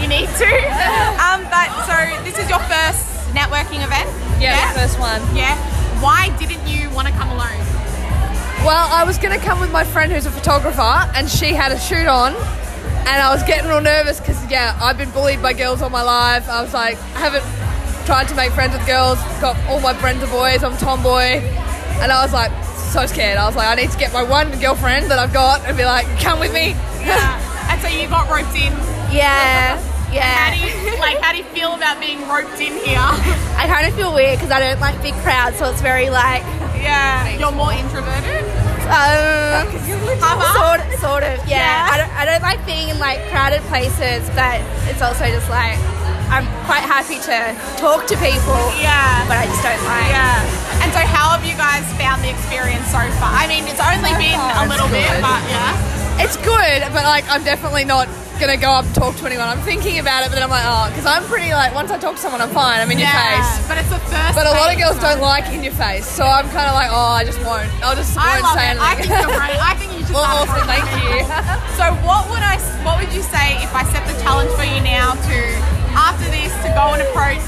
[0.00, 0.48] you need to.
[1.18, 4.08] Um, but so this is your first networking event.
[4.40, 5.20] Yeah, the first one.
[5.36, 5.56] Yeah.
[6.00, 7.58] Why didn't you want to come alone?
[8.64, 10.80] Well, I was going to come with my friend who's a photographer,
[11.14, 14.98] and she had a shoot on, and I was getting real nervous because, yeah, I've
[14.98, 16.48] been bullied by girls all my life.
[16.48, 17.44] I was like, I haven't
[18.06, 21.42] tried to make friends with girls, got all my friends are boys, I'm tomboy,
[22.00, 23.38] and I was like, so scared.
[23.38, 25.84] I was like, I need to get my one girlfriend that I've got and be
[25.84, 26.70] like, come with me.
[27.00, 27.68] Yeah.
[27.70, 28.72] and so you got roped in.
[29.12, 29.78] Yeah.
[30.08, 30.92] How do Yeah.
[30.94, 31.20] you like?
[31.20, 32.98] How do you feel about being roped in here?
[33.58, 36.42] I kind of feel weird because I don't like big crowds, so it's very like,
[36.76, 37.28] Yeah.
[37.38, 38.44] You're more introverted.
[38.88, 39.68] um,
[40.56, 41.60] sort, sort of, yeah.
[41.60, 41.88] Yeah.
[41.92, 45.76] I, don't, I don't like being in like crowded places, but it's also just like,
[46.32, 47.36] I'm quite happy to
[47.80, 49.24] talk to people, Yeah.
[49.28, 50.08] but I just don't like.
[50.12, 50.84] Yeah.
[50.84, 53.32] And so, how have you guys found the experience so far?
[53.32, 55.72] I mean, it's only been a little bit, but yeah.
[56.18, 58.08] It's good, but like, I'm definitely not
[58.38, 59.46] going to go up and talk to anyone.
[59.46, 61.98] I'm thinking about it, but then I'm like, oh, because I'm pretty like, once I
[61.98, 62.78] talk to someone, I'm fine.
[62.82, 63.50] I'm in your face.
[63.66, 64.34] But it's the first.
[64.34, 66.90] But a lot of girls don't like in your face, so I'm kind of like,
[66.90, 67.66] oh, I just won't.
[67.82, 68.78] I'll just I won't say it.
[68.78, 69.58] I think you're great.
[69.58, 70.14] I think you should.
[70.14, 71.22] well, awesome, thank you.
[71.78, 72.58] So, what would I?
[72.82, 75.36] What would you say if I set the challenge for you now to,
[75.94, 77.38] after this, to go and approach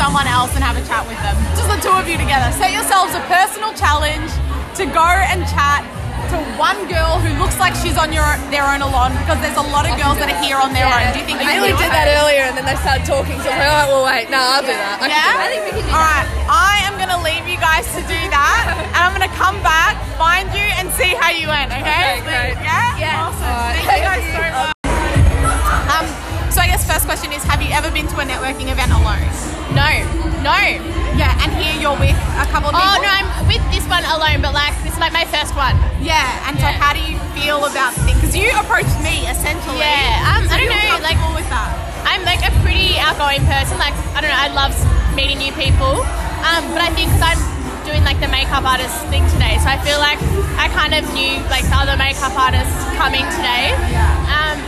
[0.00, 1.36] someone else and have a chat with them?
[1.52, 2.48] Just the two of you together.
[2.56, 4.32] Set yourselves a personal challenge
[4.80, 5.84] to go and chat
[6.28, 9.68] to one girl who looks like she's on your their own alone because there's a
[9.72, 11.00] lot of girls that are here on their own.
[11.16, 13.40] Do you think you I nearly do did that earlier, and then they started talking,
[13.40, 15.00] so I'm like, oh, well, wait, no, I'll do that.
[15.00, 15.40] I Yeah?
[15.40, 18.02] I think we can do All right, I am going to leave you guys to
[18.04, 18.62] do that,
[18.92, 22.20] and I'm going to come back, find you, and see how you went, okay?
[22.20, 22.54] Okay, great.
[22.60, 23.00] Yeah?
[23.00, 23.24] Yeah.
[23.24, 23.48] Awesome.
[23.48, 23.80] Right.
[23.88, 24.77] Thank you guys so much.
[26.58, 29.22] So I guess first question is, have you ever been to a networking event alone?
[29.78, 29.86] No,
[30.42, 30.58] no.
[31.14, 33.06] Yeah, and here you're with a couple of Oh people?
[33.06, 35.78] no, I'm with this one alone, but like this is like my first one.
[36.02, 38.18] Yeah, and so how do you feel about things?
[38.18, 39.78] Because you approached me, essentially.
[39.86, 41.70] Yeah, um, So I don't know, like- with that?
[42.10, 43.78] I'm like a pretty outgoing person.
[43.78, 44.74] Like I don't know, I love
[45.14, 46.02] meeting new people.
[46.42, 47.38] Um, but I think because I'm
[47.86, 50.18] doing like the makeup artist thing today, so I feel like
[50.58, 53.70] I kind of knew like the other makeup artists coming today.
[54.26, 54.66] Um, yeah,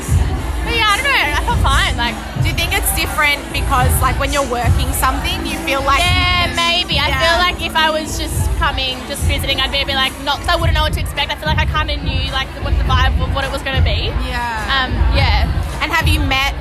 [1.02, 1.38] don't know.
[1.38, 1.96] I felt fine.
[1.96, 6.00] Like Do you think it's different because, like, when you're working something, you feel like
[6.00, 6.98] yeah, maybe.
[6.98, 10.12] I feel like if I was just coming, just visiting, I'd be a bit like
[10.24, 10.40] not.
[10.48, 11.30] I wouldn't know what to expect.
[11.30, 13.62] I feel like I kind of knew like what the vibe of what it was
[13.62, 14.08] going to be.
[14.24, 14.72] Yeah.
[14.72, 15.44] Um, yeah.
[15.82, 16.54] And have you met?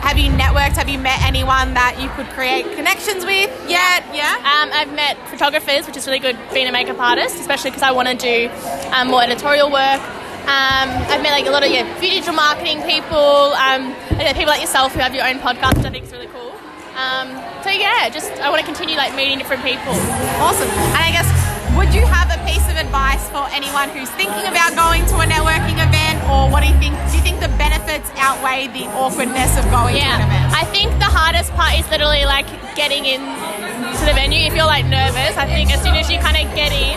[0.00, 0.76] Have you networked?
[0.76, 4.06] Have you met anyone that you could create connections with yet?
[4.14, 4.32] Yeah.
[4.40, 7.90] Um, I've met photographers, which is really good being a makeup artist, especially because I
[7.90, 8.48] want to do
[8.94, 10.00] um, more editorial work.
[10.48, 14.48] Um, I've met like a lot of yeah, digital marketing people, um, and yeah, people
[14.48, 16.56] like yourself who have your own podcast, which I think is really cool.
[16.96, 17.28] Um,
[17.60, 19.92] so yeah, just I want to continue like meeting different people.
[20.40, 20.66] Awesome.
[20.96, 21.28] And I guess,
[21.76, 25.26] would you have a piece of advice for anyone who's thinking about going to a
[25.28, 26.96] networking event, or what do you think?
[27.12, 30.48] Do you think the benefits outweigh the awkwardness of going to an Yeah, event?
[30.56, 34.48] I think the hardest part is literally like getting in to the venue.
[34.48, 36.96] If you're like nervous, I think as soon as you kind of get in,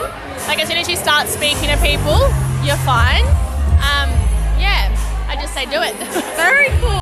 [0.51, 2.19] like as soon as you start speaking to people,
[2.59, 3.23] you're fine.
[3.79, 4.12] Um,
[4.59, 4.91] yeah,
[5.29, 5.95] I just say do it.
[6.35, 7.00] Very cool.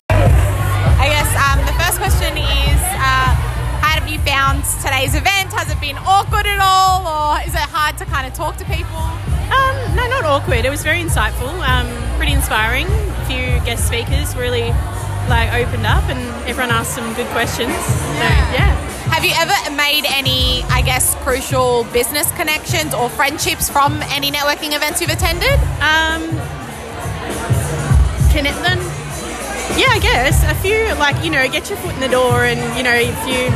[1.01, 3.33] I guess um, the first question is, uh,
[3.81, 5.49] how have you found today's event?
[5.57, 8.65] Has it been awkward at all, or is it hard to kind of talk to
[8.65, 9.01] people?
[9.49, 10.63] Um, no, not awkward.
[10.63, 12.85] It was very insightful, um, pretty inspiring.
[12.85, 14.69] A few guest speakers really
[15.25, 17.73] like opened up, and everyone asked some good questions.
[17.73, 18.77] So, yeah.
[19.11, 24.75] Have you ever made any, I guess, crucial business connections or friendships from any networking
[24.75, 25.59] events you've attended?
[25.81, 26.23] Um,
[28.31, 28.79] connect them.
[29.75, 32.59] Yeah, I guess a few like you know get your foot in the door, and
[32.77, 33.49] you know if you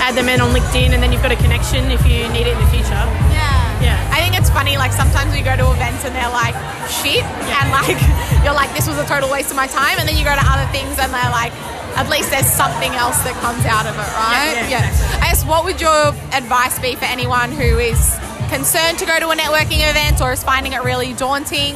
[0.00, 2.54] add them in on LinkedIn, and then you've got a connection if you need it
[2.54, 3.04] in the future.
[3.34, 3.58] Yeah.
[3.82, 4.10] Yeah.
[4.10, 6.54] I think it's funny, like sometimes we go to events and they're like
[6.90, 7.98] shit and like
[8.44, 10.42] you're like this was a total waste of my time and then you go to
[10.42, 11.54] other things and they're like
[11.98, 14.54] at least there's something else that comes out of it, right?
[14.70, 18.16] Yeah, yeah, I guess what would your advice be for anyone who is
[18.48, 21.74] concerned to go to a networking event or is finding it really daunting?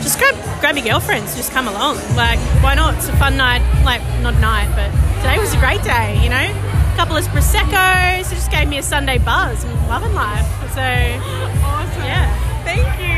[0.00, 1.96] Just grab grab your girlfriends, just come along.
[2.16, 2.94] Like why not?
[2.96, 3.60] It's a fun night.
[3.84, 4.88] Like not night, but
[5.20, 6.16] today was a great day.
[6.22, 8.30] You know, a couple of prosecco's.
[8.32, 9.64] It just gave me a Sunday buzz.
[9.64, 10.46] I'm loving life.
[10.72, 12.02] So Awesome.
[12.08, 12.64] yeah.
[12.64, 13.17] Thank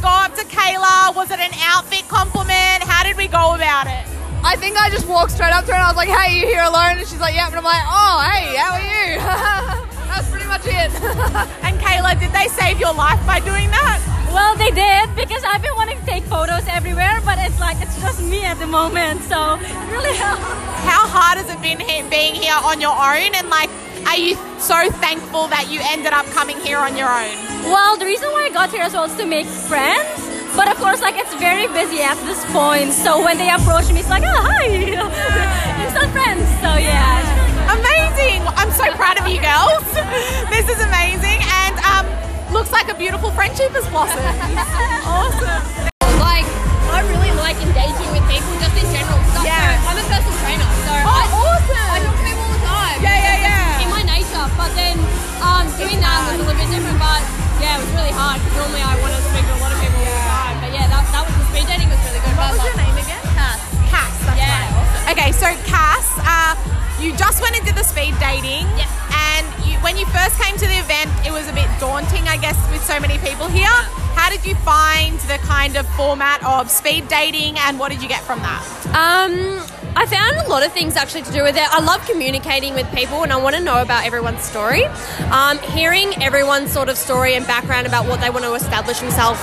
[0.00, 1.14] Go up to Kayla?
[1.14, 2.82] Was it an outfit compliment?
[2.86, 4.06] How did we go about it?
[4.44, 6.46] I think I just walked straight up to her and I was like, hey, you
[6.46, 6.98] here alone?
[6.98, 7.48] And she's like, yep.
[7.48, 9.18] And I'm like, oh, hey, how are you?
[10.08, 10.90] That's pretty much it.
[11.66, 13.98] And Kayla, did they save your life by doing that?
[14.32, 17.98] Well, they did because I've been wanting to take photos everywhere, but it's like it's
[18.00, 20.44] just me at the moment, so it really helps.
[20.84, 21.80] How hard has it been
[22.10, 23.32] being here on your own?
[23.34, 23.70] And like,
[24.08, 27.34] are you so thankful that you ended up coming here on your own?
[27.68, 30.24] Well, the reason why I got here as well is to make friends.
[30.56, 32.90] But of course, like it's very busy at this point.
[32.92, 34.66] So when they approach me, it's like, oh hi,
[35.84, 36.42] instant friends.
[36.64, 37.20] So yeah.
[37.68, 38.40] Amazing!
[38.56, 39.84] I'm so proud of you girls.
[40.48, 42.04] This is amazing, and um,
[42.50, 44.24] looks like a beautiful friendship has blossomed.
[45.04, 45.62] awesome.
[46.16, 46.48] Like,
[46.90, 49.20] I really like engaging with people just in general.
[49.20, 49.84] 'cause I- Yeah.
[49.84, 51.76] I'm a personal trainer, so Oh, I, awesome.
[51.76, 51.98] I
[54.48, 54.96] Nature, but then
[55.44, 56.98] um, doing that was a little bit different.
[56.98, 57.20] But
[57.60, 59.78] yeah, it was really hard because normally I want to speak to a lot of
[59.82, 60.56] people all the time.
[60.64, 62.34] But yeah, that, that was the speed dating was really good.
[62.38, 63.22] What was your name again?
[63.36, 63.60] Cass.
[63.92, 64.12] Cass.
[64.24, 64.48] That's Yeah.
[64.48, 65.12] right.
[65.12, 66.54] Okay, so Cass, uh,
[67.02, 68.66] you just went into the speed dating.
[68.78, 68.88] Yeah.
[69.38, 72.36] And you, when you first came to the event, it was a bit daunting, I
[72.38, 73.70] guess, with so many people here.
[74.18, 78.08] How did you find the kind of format of speed dating, and what did you
[78.08, 78.62] get from that?
[78.94, 79.62] Um,
[80.48, 81.74] a lot of things actually to do with it.
[81.74, 84.84] I love communicating with people and I want to know about everyone's story.
[85.30, 89.38] Um, hearing everyone's sort of story and background about what they want to establish themselves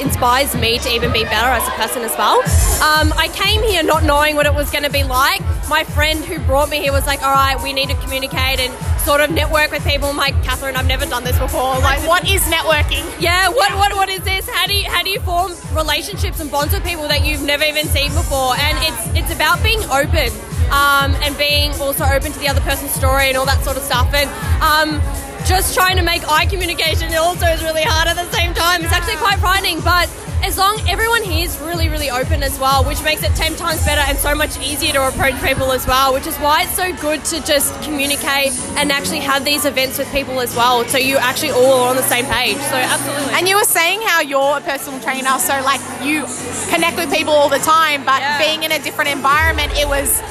[0.00, 2.38] inspires me to even be better as a person as well.
[2.80, 5.42] Um, I came here not knowing what it was going to be like.
[5.68, 8.72] My friend who brought me here was like, all right, we need to communicate and
[9.00, 10.08] sort of network with people.
[10.08, 11.78] I'm like, Catherine, I've never done this before.
[11.80, 13.04] Like, What is networking?
[13.20, 14.48] yeah, what, what what is this?
[14.48, 17.64] How do you how do you form relationships and bonds with people that you've never
[17.64, 18.54] even seen before?
[18.58, 20.30] And it's it's about being open
[20.70, 23.82] um, and being also open to the other person's story and all that sort of
[23.82, 24.12] stuff.
[24.14, 24.30] And
[24.62, 25.00] um,
[25.46, 28.82] just trying to make eye communication also is really hard at the same time.
[28.84, 30.06] It's actually quite frightening, but
[30.42, 33.84] as long everyone here is really really open as well, which makes it ten times
[33.84, 36.12] better and so much easier to approach people as well.
[36.14, 40.10] Which is why it's so good to just communicate and actually have these events with
[40.12, 42.56] people as well, so you actually all are on the same page.
[42.58, 43.34] So absolutely.
[43.34, 46.24] And you were saying how you're a personal trainer, so like you
[46.68, 48.38] connect with people all the time, but Yeah.
[48.38, 50.22] being in a different environment, it was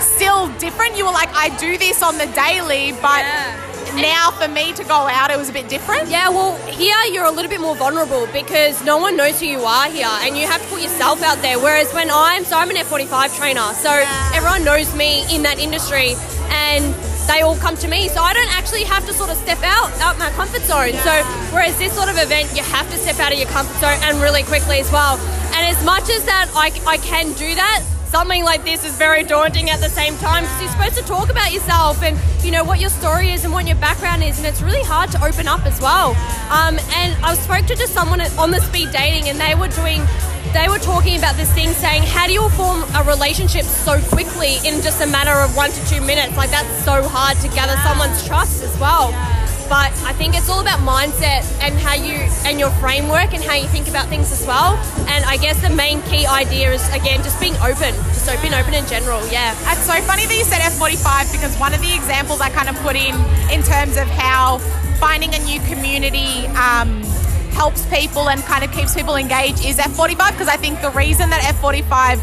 [0.00, 0.96] still different.
[0.96, 3.24] You were like, I do this on the daily, but
[3.96, 6.08] now for me to go out, it was a bit different.
[6.08, 9.60] Yeah, well, here you're a little bit more vulnerable because no one knows who you
[9.60, 11.58] are here and you have to put yourself out there.
[11.58, 13.90] Whereas when I'm, so I'm an F45 trainer, so
[14.34, 16.14] everyone knows me in that industry
[16.50, 16.94] and
[17.26, 18.08] they all come to me.
[18.08, 20.92] So I don't actually have to sort of step out, out my comfort zone.
[21.02, 21.12] So
[21.50, 24.20] whereas this sort of event, you have to step out of your comfort zone and
[24.22, 25.18] really quickly as well.
[25.56, 29.22] And as much as that I, I can do that, something like this is very
[29.22, 32.64] daunting at the same time because you're supposed to talk about yourself and you know
[32.64, 35.48] what your story is and what your background is and it's really hard to open
[35.48, 36.10] up as well.
[36.50, 40.02] Um, and i spoke to just someone on the speed dating and they were doing
[40.52, 44.56] they were talking about this thing saying how do you form a relationship so quickly
[44.64, 46.36] in just a matter of one to two minutes?
[46.36, 49.12] Like that's so hard to gather someone's trust as well
[49.68, 52.14] but I think it's all about mindset and how you
[52.44, 54.76] and your framework and how you think about things as well.
[55.08, 58.74] And I guess the main key idea is again just being open, just open, open
[58.74, 59.20] in general.
[59.28, 59.54] Yeah.
[59.72, 62.76] It's so funny that you said F45 because one of the examples I kind of
[62.76, 63.14] put in
[63.50, 64.58] in terms of how
[64.98, 67.02] finding a new community um,
[67.52, 71.30] helps people and kind of keeps people engaged is F45 because I think the reason
[71.30, 72.18] that F45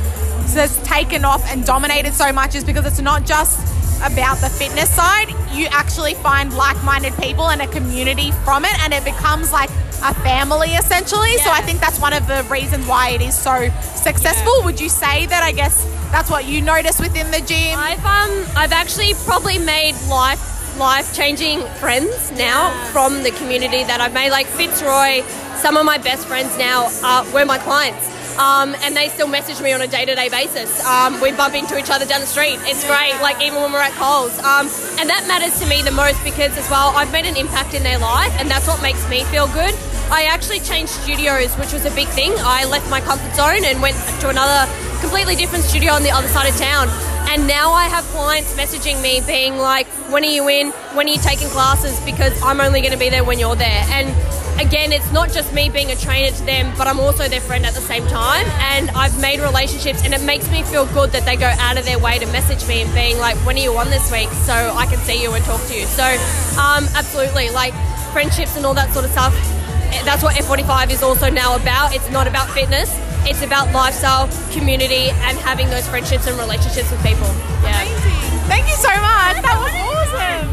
[0.54, 3.73] has taken off and dominated so much is because it's not just
[4.04, 5.30] about the fitness side.
[5.52, 9.70] You actually find like-minded people and a community from it, and it becomes like
[10.04, 11.38] a family essentially.
[11.38, 14.54] So I think that's one of the reasons why it is so successful.
[14.66, 15.44] Would you say that?
[15.44, 17.78] I guess that's what you notice within the gym.
[17.78, 20.42] I've um I've actually probably made life
[20.78, 24.32] life changing friends now from the community that I've made.
[24.32, 25.22] Like Fitzroy,
[25.56, 28.13] some of my best friends now are were my clients.
[28.38, 30.84] Um, and they still message me on a day-to-day basis.
[30.86, 32.58] Um, we bump into each other down the street.
[32.64, 34.38] It's great, like even when we're at Coles.
[34.40, 34.68] Um,
[35.00, 37.84] and that matters to me the most because as well, I've made an impact in
[37.84, 39.74] their life and that's what makes me feel good.
[40.10, 42.34] I actually changed studios, which was a big thing.
[42.38, 46.28] I left my comfort zone and went to another completely different studio on the other
[46.28, 46.88] side of town.
[47.30, 50.72] And now I have clients messaging me being like, when are you in?
[50.94, 52.00] When are you taking classes?
[52.06, 53.86] Because I'm only going to be there when you're there.
[53.90, 54.10] And
[54.60, 57.66] again, it's not just me being a trainer to them, but I'm also their friend
[57.66, 58.46] at the same time.
[58.74, 61.86] And I've made relationships, and it makes me feel good that they go out of
[61.86, 64.30] their way to message me and being like, when are you on this week?
[64.46, 65.86] So I can see you and talk to you.
[65.86, 66.04] So,
[66.60, 67.74] um, absolutely, like
[68.12, 69.34] friendships and all that sort of stuff.
[70.06, 71.96] That's what F45 is also now about.
[71.96, 72.92] It's not about fitness.
[73.26, 77.28] It's about lifestyle, community, and having those friendships and relationships with people.
[77.64, 77.82] Yeah.
[77.82, 78.24] Amazing.
[78.50, 79.40] Thank you so much.
[79.42, 80.50] That was awesome.